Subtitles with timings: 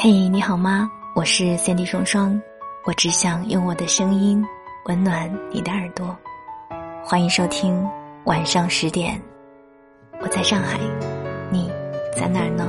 [0.00, 0.88] 嘿，你好吗？
[1.12, 2.40] 我是三 D 双双，
[2.86, 4.40] 我只想用我的声音
[4.84, 6.16] 温暖你的耳朵。
[7.02, 7.84] 欢迎收听
[8.22, 9.20] 晚上十点，
[10.20, 10.78] 我在上海，
[11.50, 11.68] 你
[12.16, 12.64] 在哪儿呢？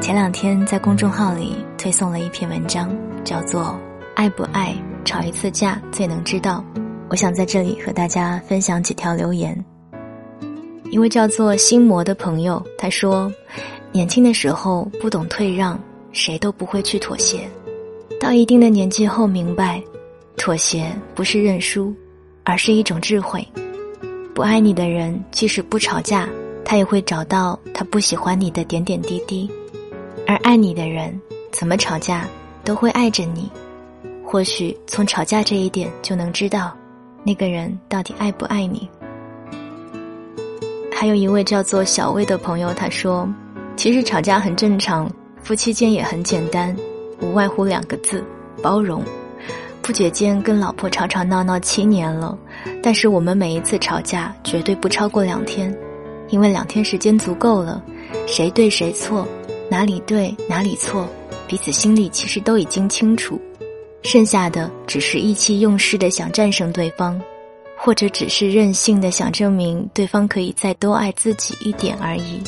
[0.00, 3.60] 前两天在公众号里推送了一篇文章，叫做
[4.14, 4.72] 《爱不爱
[5.04, 6.64] 吵一次架最能知道》。
[7.08, 9.52] 我想在这里和大家分享几条留言。
[10.92, 13.28] 一位叫做心魔的朋友，他说。
[13.92, 15.78] 年轻的时候不懂退让，
[16.12, 17.46] 谁都不会去妥协。
[18.18, 19.82] 到一定的年纪后，明白，
[20.38, 21.94] 妥协不是认输，
[22.42, 23.46] 而是一种智慧。
[24.34, 26.26] 不爱你的人，即使不吵架，
[26.64, 29.46] 他也会找到他不喜欢你的点点滴滴；
[30.26, 32.26] 而爱你的人，怎么吵架
[32.64, 33.50] 都会爱着你。
[34.24, 36.74] 或许从吵架这一点就能知道，
[37.24, 38.88] 那个人到底爱不爱你。
[40.90, 43.28] 还有一位叫做小魏的朋友，他说。
[43.76, 45.10] 其实吵架很正常，
[45.42, 46.76] 夫妻间也很简单，
[47.20, 48.24] 无外乎两个字：
[48.62, 49.02] 包容。
[49.80, 52.38] 不觉间跟老婆吵吵闹闹七年了，
[52.80, 55.76] 但是我们每一次吵架绝对不超过两天，
[56.28, 57.82] 因为两天时间足够了，
[58.28, 59.26] 谁对谁错，
[59.68, 61.08] 哪里对哪里错，
[61.48, 63.40] 彼此心里其实都已经清楚，
[64.04, 67.20] 剩下的只是意气用事的想战胜对方，
[67.76, 72.40] 或者只是任性的想证明对方可以再多爱自己一点而已。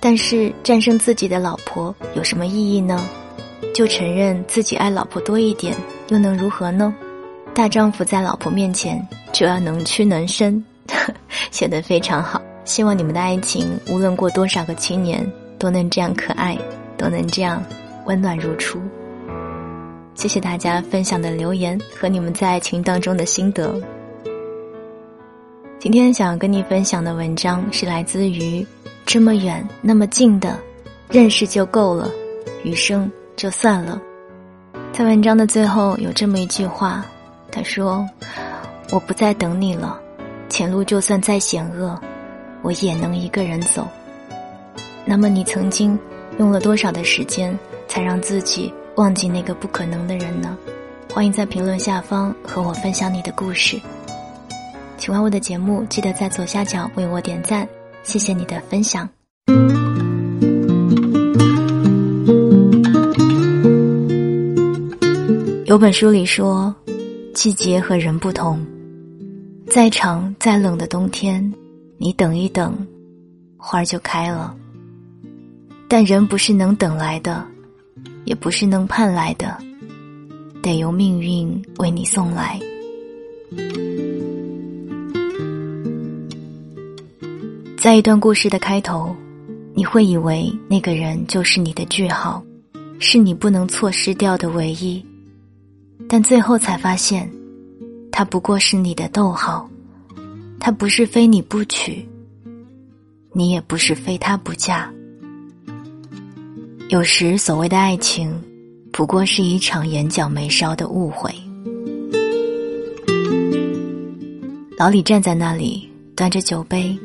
[0.00, 3.02] 但是战胜自己的老婆有什么意义呢？
[3.74, 5.74] 就承认自己爱老婆多一点，
[6.08, 6.94] 又能如何呢？
[7.54, 10.62] 大丈夫在老婆面前就要能屈能伸，
[11.50, 12.40] 写得非常好。
[12.64, 15.26] 希望你们的爱情无论过多少个七年，
[15.58, 16.56] 都能这样可爱，
[16.98, 17.62] 都能这样
[18.04, 18.78] 温暖如初。
[20.14, 23.80] 谢谢大家分享的留言和你们在爱情当中的心得。
[25.78, 28.66] 今天想跟你分享的文章是来自于。
[29.04, 30.58] 这么远那么近的，
[31.08, 32.10] 认识就够了，
[32.64, 34.00] 余生就算了。
[34.92, 37.06] 在文章的最后有这么一句话，
[37.52, 38.04] 他说
[38.90, 39.96] ：“我不再等你了，
[40.48, 41.96] 前路就算再险恶，
[42.62, 43.86] 我也能一个人走。”
[45.06, 45.96] 那么你曾经
[46.38, 50.58] 用了多少的时间，才让自己忘记那个不可能的人呢？
[51.14, 53.80] 欢迎在评论下方和我分享你的故事。
[55.06, 57.64] 喜欢我的节目，记得在左下角为我点赞。
[58.02, 59.08] 谢谢你的分享。
[65.66, 66.74] 有本书里说，
[67.32, 68.66] 季节和人不同，
[69.70, 71.54] 再长再冷的冬天，
[71.98, 72.76] 你等一等，
[73.56, 74.56] 花儿就开了。
[75.86, 77.46] 但人不是能等来的，
[78.24, 79.56] 也不是能盼来的，
[80.60, 82.58] 得由命运为你送来。
[87.86, 89.14] 在一段故事的开头，
[89.72, 92.42] 你会以为那个人就是你的句号，
[92.98, 95.00] 是你不能错失掉的唯一，
[96.08, 97.30] 但最后才发现，
[98.10, 99.70] 他不过是你的逗号，
[100.58, 102.04] 他不是非你不娶，
[103.32, 104.92] 你也不是非他不嫁。
[106.88, 108.36] 有时所谓的爱情，
[108.90, 111.32] 不过是一场眼角眉梢的误会。
[114.76, 116.98] 老李站在那里，端着酒杯。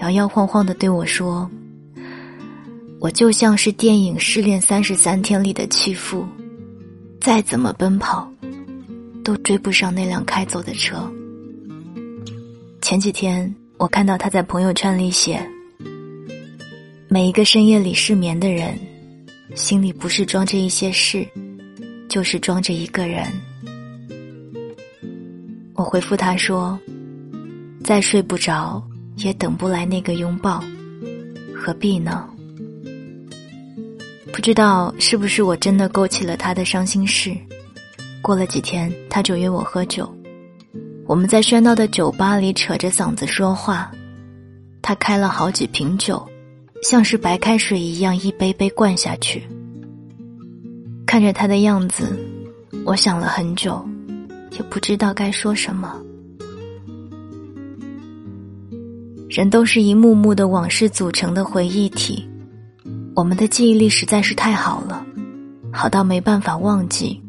[0.00, 1.48] 摇摇晃晃的对我说
[3.00, 6.26] ：“我就像是电影《失恋三十三天》里的弃妇，
[7.20, 8.26] 再怎么奔跑，
[9.22, 10.96] 都追不上那辆开走的车。”
[12.80, 15.38] 前几天我看到他在朋友圈里写
[17.06, 18.78] ：“每一个深夜里失眠的人，
[19.54, 21.28] 心里不是装着一些事，
[22.08, 23.26] 就是装着一个人。”
[25.76, 26.80] 我回复他说
[27.84, 28.82] ：“再睡不着。”
[29.22, 30.62] 也等不来那个拥抱，
[31.54, 32.28] 何必呢？
[34.32, 37.36] 不知道是不是我真的勾起了他的伤心事。
[38.22, 40.08] 过了几天，他就约我喝酒。
[41.06, 43.90] 我们在喧闹的酒吧里扯着嗓子说话，
[44.80, 46.24] 他开了好几瓶酒，
[46.82, 49.42] 像是白开水一样一杯杯灌下去。
[51.06, 52.16] 看着他的样子，
[52.84, 53.84] 我想了很久，
[54.52, 56.00] 也不知道该说什么。
[59.30, 62.28] 人都是一幕幕的往事组成的回忆体，
[63.14, 65.06] 我们的记忆力实在是太好了，
[65.72, 67.22] 好到没办法忘记，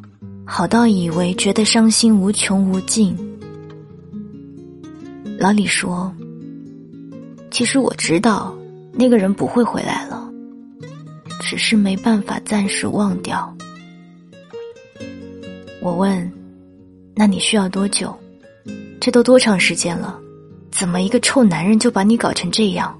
[0.43, 3.15] 好到以为觉得伤心无穷无尽。
[5.37, 6.11] 老李说
[7.51, 8.51] ：“其实我知道
[8.93, 10.27] 那个人不会回来了，
[11.39, 13.55] 只是没办法暂时忘掉。”
[15.83, 16.31] 我问
[17.13, 18.11] ：“那你需要多久？
[18.99, 20.19] 这都多长时间了？”
[20.71, 22.97] 怎么一个臭男人就把你搞成这样？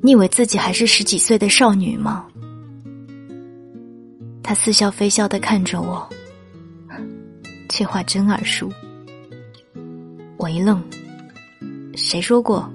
[0.00, 2.26] 你以为自己还是十几岁的少女吗？
[4.42, 6.08] 他似笑非笑的看着我，
[7.68, 8.70] 这话真耳熟。
[10.36, 10.82] 我一愣，
[11.94, 12.68] 谁说过？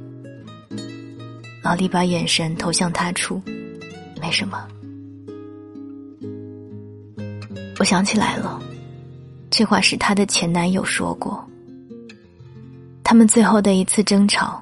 [1.61, 3.41] 老李把眼神投向他处，
[4.21, 4.65] 没什么。
[7.79, 8.61] 我想起来了，
[9.49, 11.45] 这话是他的前男友说过。
[13.09, 14.61] 他们最后的一次争吵，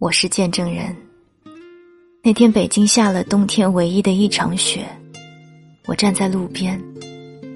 [0.00, 0.92] 我是见证人。
[2.20, 4.84] 那天北京下了冬天唯一的一场雪，
[5.86, 6.82] 我站在路边，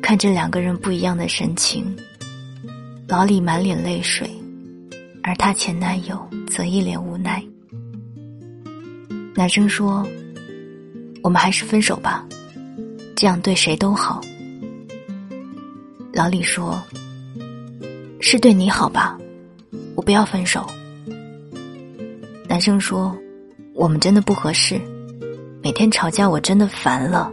[0.00, 1.84] 看着两个人不一样的神情。
[3.08, 4.30] 老李满脸泪水，
[5.20, 6.16] 而他前男友
[6.48, 7.44] 则一脸无奈。
[9.34, 10.06] 男生说
[11.24, 12.24] ：“我们还是分手吧，
[13.16, 14.20] 这样对谁都好。”
[16.14, 16.80] 老李说
[18.22, 19.18] ：“是对你好吧？”
[19.98, 20.64] 我不要分手。
[22.48, 23.18] 男生说
[23.74, 24.80] ：“我们真的不合适，
[25.60, 27.32] 每天吵架我真的烦了，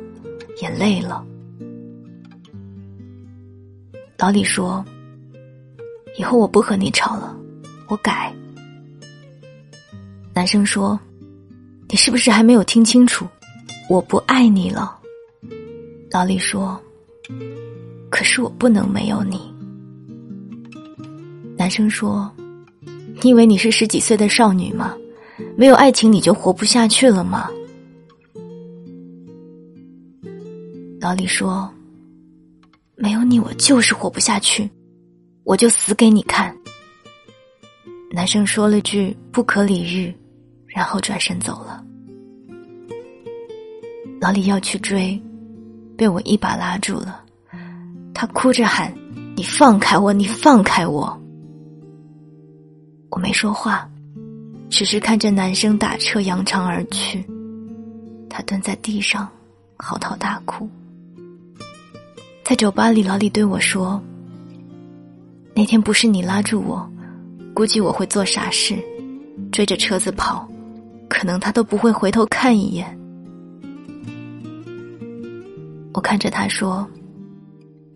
[0.64, 1.24] 也累了。”
[4.18, 4.84] 老李说
[6.18, 7.38] ：“以后我不和你吵了，
[7.88, 8.34] 我改。”
[10.34, 11.00] 男生说
[11.88, 13.28] ：“你是不是还没有听清楚？
[13.88, 15.00] 我不爱你了。”
[16.10, 16.82] 老李说
[18.10, 19.54] ：“可是我不能没有你。”
[21.56, 22.28] 男生说。
[23.22, 24.96] 你以为你是十几岁的少女吗？
[25.58, 27.50] 没有爱情你就活不下去了吗？
[31.02, 31.70] 老李说
[32.96, 34.70] ：“没有你我就是活不下去，
[35.44, 36.56] 我就死给你看。”
[38.12, 40.14] 男生说了句“不可理喻”，
[40.66, 41.84] 然后转身走了。
[44.22, 45.22] 老李要去追，
[45.98, 47.22] 被我一把拉住了，
[48.14, 48.94] 他哭着喊
[49.36, 50.14] ：“你放开我！
[50.14, 51.16] 你放开我！”
[53.10, 53.90] 我没说话，
[54.70, 57.26] 只是看着男生打车扬长而去。
[58.30, 59.30] 他蹲在地上，
[59.78, 60.70] 嚎啕大哭。
[62.44, 64.02] 在酒吧里，老李对我说
[65.56, 66.88] ：“那天不是你拉住我，
[67.54, 68.78] 估计我会做傻事，
[69.52, 70.48] 追着车子跑，
[71.08, 73.00] 可能他都不会回头看一眼。”
[75.94, 76.86] 我看着他说：“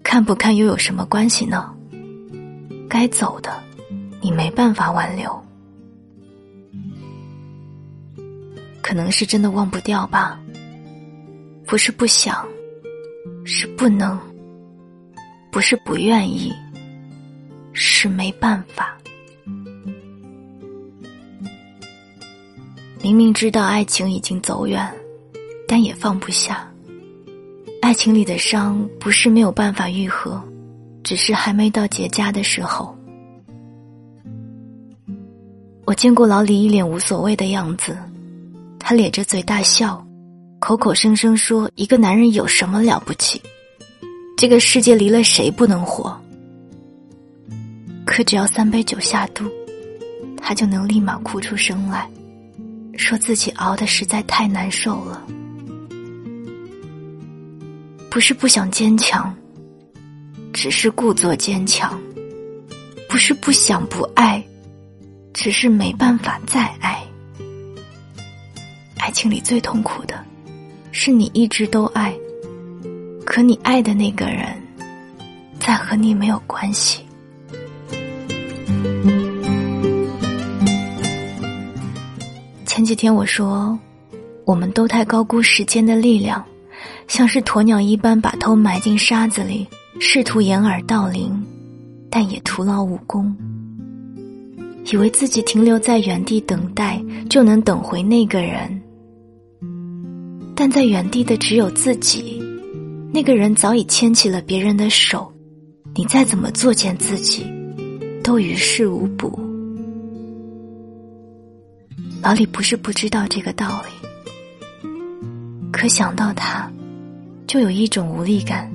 [0.01, 1.69] 看不看又有什么关系呢？
[2.89, 3.51] 该走的。”
[4.21, 5.43] 你没办法挽留，
[8.81, 10.39] 可能是真的忘不掉吧。
[11.65, 12.47] 不是不想，
[13.45, 14.19] 是不能，
[15.51, 16.51] 不是不愿意，
[17.73, 18.97] 是没办法。
[23.01, 24.91] 明明知道爱情已经走远，
[25.67, 26.67] 但也放不下。
[27.81, 30.43] 爱情里的伤不是没有办法愈合，
[31.03, 32.98] 只是还没到结痂的时候。
[35.99, 37.97] 见过老李一脸无所谓的样子，
[38.79, 40.01] 他咧着嘴大笑，
[40.57, 43.41] 口口声声说一个男人有什么了不起，
[44.37, 46.17] 这个世界离了谁不能活。
[48.05, 49.43] 可只要三杯酒下肚，
[50.37, 52.09] 他就能立马哭出声来，
[52.95, 55.21] 说自己熬的实在太难受了。
[58.09, 59.35] 不是不想坚强，
[60.53, 61.91] 只是故作坚强；
[63.09, 64.41] 不是不想不爱。
[65.41, 67.01] 只是没办法再爱。
[68.97, 70.21] 爱情里最痛苦的，
[70.91, 72.13] 是你一直都爱，
[73.25, 74.47] 可你爱的那个人，
[75.57, 77.05] 再和你没有关系。
[82.65, 83.79] 前几天我说，
[84.43, 86.43] 我们都太高估时间的力量，
[87.07, 89.65] 像是鸵鸟一般把头埋进沙子里，
[90.01, 91.41] 试图掩耳盗铃，
[92.11, 93.33] 但也徒劳无功。
[94.91, 98.81] 以为自己停留在原地等待就能等回那个人，
[100.55, 102.41] 但在原地的只有自己，
[103.13, 105.31] 那个人早已牵起了别人的手，
[105.93, 107.45] 你再怎么作践自己，
[108.23, 109.39] 都于事无补。
[112.21, 114.89] 老李不是不知道这个道理，
[115.71, 116.67] 可想到他，
[117.45, 118.69] 就有一种无力感。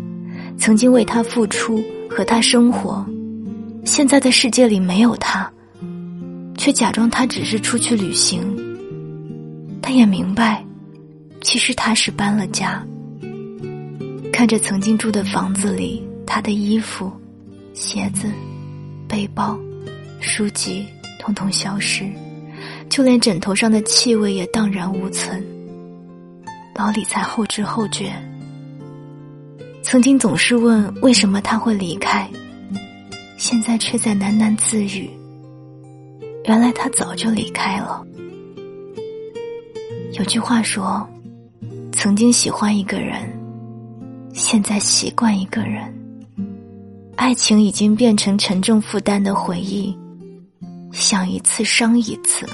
[0.56, 3.04] 曾经为他付出和他生活，
[3.85, 5.50] 现在的世界里没有他。
[6.64, 8.40] 却假装他只是出去旅行，
[9.83, 10.64] 他也明白，
[11.42, 12.83] 其实他是搬了家。
[14.33, 17.12] 看着曾经住的房子里，他的衣服、
[17.75, 18.30] 鞋子、
[19.06, 19.59] 背包、
[20.21, 20.87] 书籍
[21.18, 22.11] 统统消失，
[22.88, 25.44] 就连枕头上的气味也荡然无存。
[26.75, 28.11] 老李才后知后觉，
[29.83, 32.26] 曾经总是问为什么他会离开，
[33.37, 35.11] 现在却在喃喃自语。
[36.45, 38.05] 原来他早就离开了。
[40.13, 41.07] 有句话说
[41.93, 43.29] ：“曾经喜欢一个人，
[44.33, 45.83] 现在习惯一个人，
[47.17, 49.97] 爱情已经变成沉重负担的回忆，
[50.93, 52.47] 想一次伤一次，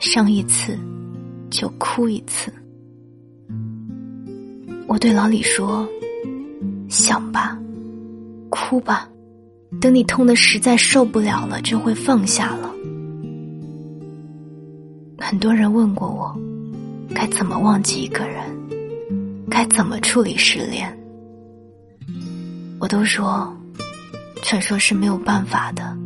[0.00, 0.76] 伤一次
[1.50, 2.52] 就哭一次。
[4.88, 5.88] 我对老李说
[6.90, 7.56] ：“想吧，
[8.50, 9.08] 哭吧，
[9.80, 12.70] 等你痛的实在受不了了，就会放下了。”
[15.24, 16.36] 很多人问过我，
[17.14, 18.42] 该怎么忘记一个人，
[19.48, 20.98] 该怎么处理失恋，
[22.80, 23.56] 我都说，
[24.42, 25.96] 劝说是没有办法的。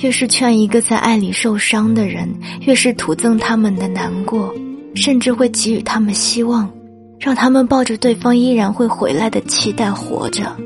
[0.00, 2.28] 越是劝一个在爱里受伤的人，
[2.60, 4.54] 越是徒增他们的难过，
[4.94, 6.70] 甚至会给予他们希望。
[7.18, 10.56] 让他们抱着对方依然会回来的期待活着。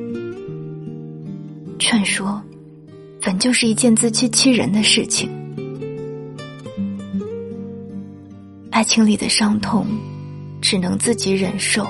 [1.78, 2.42] 劝说，
[3.20, 5.30] 本就是一件自欺欺人的事情。
[8.74, 9.86] 爱情里的伤痛，
[10.60, 11.86] 只能自己忍受，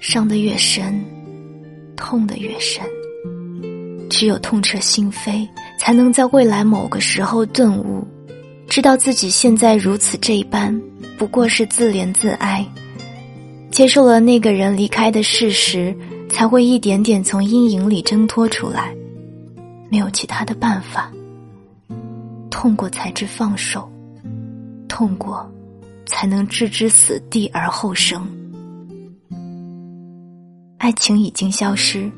[0.00, 1.00] 伤得越深，
[1.94, 2.82] 痛得越深。
[4.10, 8.04] 只有痛彻心扉，才能在未来某个时候顿悟，
[8.68, 10.76] 知道自己现在如此这般，
[11.16, 12.66] 不过是自怜自哀。
[13.70, 15.96] 接受了那个人离开的事实，
[16.28, 18.92] 才会一点点从阴影里挣脱出来。
[19.88, 21.12] 没有其他的办法，
[22.50, 23.88] 痛过才知放手，
[24.88, 25.48] 痛过，
[26.06, 28.26] 才能置之死地而后生。
[30.78, 32.10] 爱情已经消失，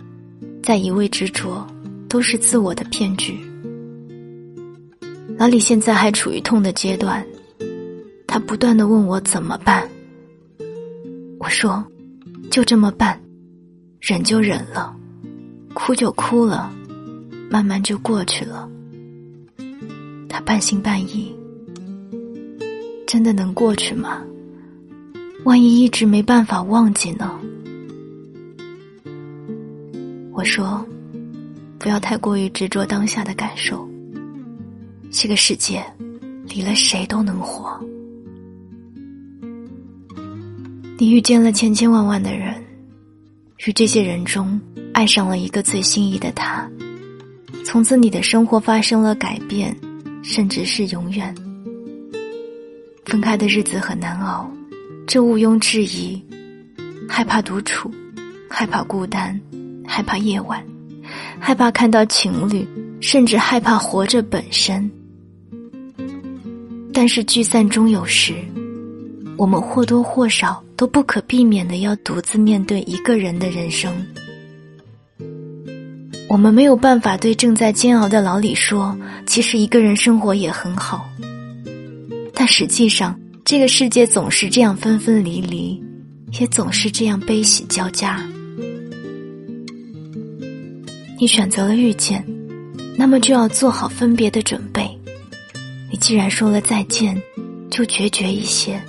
[0.63, 1.67] 再一味执着，
[2.09, 3.39] 都是自我的骗局。
[5.39, 7.25] 老李现在还处于痛的阶段，
[8.27, 9.89] 他不断的问我怎么办。
[11.39, 11.85] 我说
[12.51, 13.19] ：“就这么办，
[14.01, 14.95] 忍就忍了，
[15.73, 16.71] 哭就哭了，
[17.49, 18.69] 慢慢就过去了。”
[20.29, 21.33] 他半信半疑
[23.09, 24.23] ：“真的能过去吗？
[25.47, 27.41] 万一一直没办法忘记呢？”
[30.31, 30.87] 我说
[31.81, 33.89] ：“不要太过于执着当下的感受。
[35.11, 35.83] 这个世界，
[36.47, 37.83] 离了谁都能活。”
[40.99, 42.63] 你遇见了千千万万的人，
[43.67, 44.61] 与这些人中
[44.93, 46.69] 爱上了一个最心仪的他，
[47.65, 49.75] 从此你的生活发生了改变，
[50.23, 51.35] 甚至是永远。
[53.09, 54.49] 分开的日子很难熬，
[55.07, 56.23] 这毋庸置疑。
[57.09, 57.91] 害怕独处，
[58.51, 59.41] 害怕孤单，
[59.87, 60.63] 害怕夜晚，
[61.41, 62.69] 害怕看到情侣，
[63.01, 64.91] 甚至害怕活着本身。
[66.93, 68.35] 但是聚散终有时。
[69.39, 73.91] 我们或多或少都不可避免的要独自面对一个人的人生。
[76.29, 81.09] 我们没有办法对正在煎熬的老李说：“其实一个人生活也很好。”
[82.39, 85.83] 但实际上，这个世界总是这样分分离离，
[86.39, 88.25] 也总是这样悲喜交加。
[91.19, 92.25] 你选择了遇见，
[92.97, 94.89] 那么就要做好分别的准备。
[95.91, 97.21] 你既然说了再见，
[97.73, 98.81] 就决绝一些。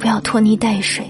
[0.00, 1.04] 不要拖泥带水。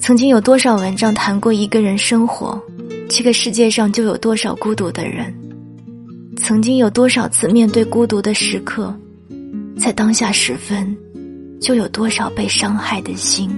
[0.00, 2.60] 曾经有多少文章谈过一个人生活，
[3.08, 5.32] 这个世界上就有多少孤独的人。
[6.36, 8.92] 曾经有多少次面对孤独的时刻，
[9.80, 10.94] 在当下时分，
[11.58, 13.48] 就有多少被伤害的心。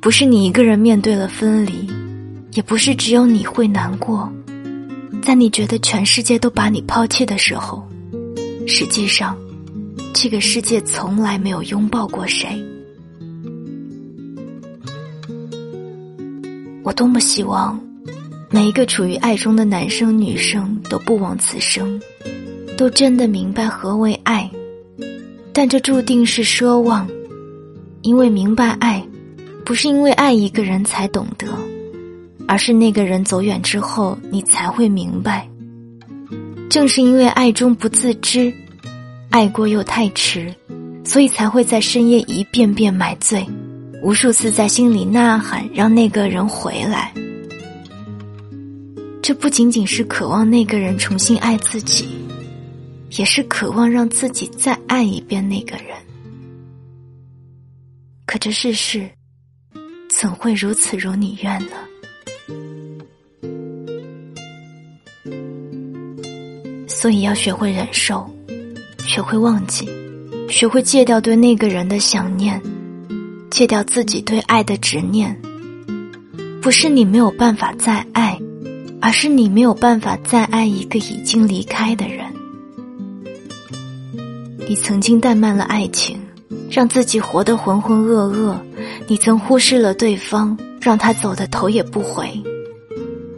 [0.00, 1.86] 不是你一个人面对了分离，
[2.52, 4.32] 也不是只有你会难过。
[5.20, 7.86] 在你觉得全世界都把你抛弃的时候，
[8.66, 9.36] 实际上。
[10.14, 12.48] 这个世界从来没有拥抱过谁。
[16.82, 17.78] 我多么希望，
[18.50, 22.00] 每一个处于爱中的男生女生都不枉此生，
[22.78, 24.48] 都真的明白何为爱。
[25.52, 27.08] 但这注定是奢望，
[28.02, 29.04] 因为明白爱，
[29.64, 31.48] 不是因为爱一个人才懂得，
[32.46, 35.48] 而是那个人走远之后，你才会明白。
[36.70, 38.54] 正是因为爱中不自知。
[39.30, 40.54] 爱过又太迟，
[41.04, 43.44] 所以才会在深夜一遍遍买醉，
[44.02, 47.12] 无数次在心里呐喊，让那个人回来。
[49.20, 52.08] 这不仅仅是渴望那个人重新爱自己，
[53.16, 55.96] 也是渴望让自己再爱一遍那个人。
[58.26, 59.08] 可这世事，
[60.10, 61.76] 怎会如此如你愿呢？
[66.86, 68.28] 所以要学会忍受。
[69.06, 69.88] 学会忘记，
[70.50, 72.60] 学会戒掉对那个人的想念，
[73.50, 75.34] 戒掉自己对爱的执念。
[76.60, 78.38] 不是你没有办法再爱，
[79.00, 82.26] 而是你没有办法再爱一个已经离开的人。
[84.68, 86.20] 你曾经怠慢了爱情，
[86.70, 88.54] 让自己活得浑浑噩噩；
[89.06, 92.30] 你曾忽视了对方，让他走的头也不回。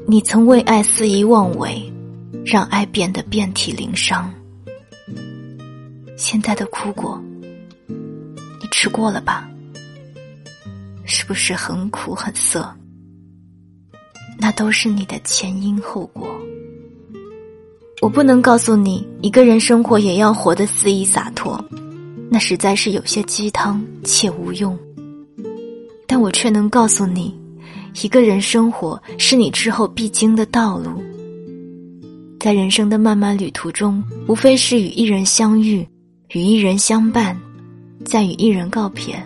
[0.08, 1.80] 你曾为爱肆意妄为，
[2.44, 4.28] 让爱变得遍体鳞伤。
[6.16, 7.22] 现在的苦果，
[7.86, 9.48] 你吃过了吧？
[11.04, 12.68] 是不是很苦很涩？
[14.36, 16.28] 那都是你的前因后果。
[18.00, 21.62] 我不能告诉你，一个人生活也要活得肆意洒脱，
[22.30, 24.76] 那实在是有些鸡汤且无用。
[26.06, 27.34] 但我却能告诉你，
[28.02, 31.02] 一个人生活是你之后必经的道路。
[32.38, 35.86] 在人生的漫漫旅途中，无非是与一人相遇，
[36.30, 37.38] 与一人相伴，
[38.02, 39.22] 再与一人告别。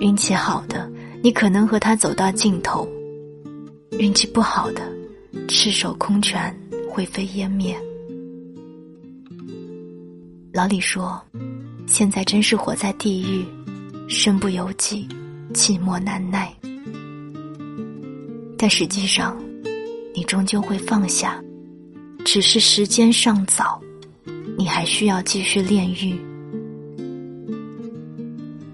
[0.00, 0.90] 运气好的，
[1.22, 2.84] 你可能和他走到尽头；
[4.00, 4.82] 运气不好的，
[5.46, 6.52] 赤手空拳。
[6.96, 7.78] 灰飞烟灭。
[10.50, 11.22] 老李说
[11.86, 13.44] ：“现在真是活在地狱，
[14.08, 15.06] 身不由己，
[15.52, 16.50] 寂寞难耐。
[18.56, 19.36] 但实际上，
[20.14, 21.38] 你终究会放下，
[22.24, 23.78] 只是时间尚早，
[24.56, 26.18] 你还需要继续炼狱。”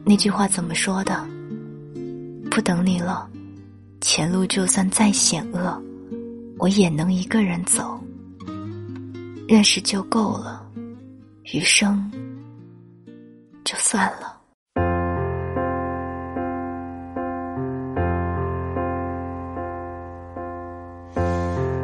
[0.07, 1.27] 那句话怎么说的？
[2.53, 3.29] 不等你了，
[4.01, 5.83] 前路就算再险恶，
[6.59, 7.99] 我也能一个人走。
[9.53, 10.67] 认识就够了，
[11.53, 12.11] 余生
[13.63, 14.35] 就算了。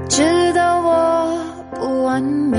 [0.08, 1.44] 知道我
[1.74, 2.58] 不完美，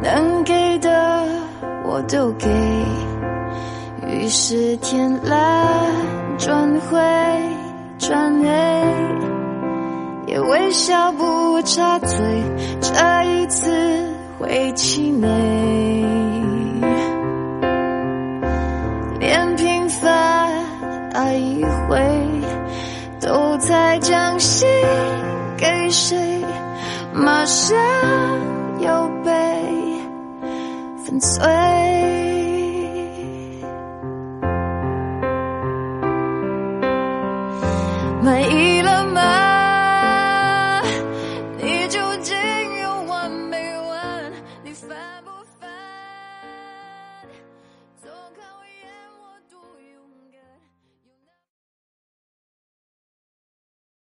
[0.00, 1.26] 能给的
[1.84, 2.48] 我都给，
[4.06, 5.92] 于是天蓝
[6.38, 6.96] 转灰
[7.98, 9.17] 转黑。
[10.40, 12.18] 微笑不插嘴，
[12.80, 13.70] 这一次
[14.38, 15.28] 会气馁。
[19.18, 20.50] 连平凡
[21.14, 22.00] 爱一回，
[23.20, 24.68] 都在将心
[25.56, 26.16] 给谁，
[27.12, 27.76] 马上
[28.80, 29.32] 又被
[31.04, 31.42] 粉碎。
[38.22, 38.77] 满意。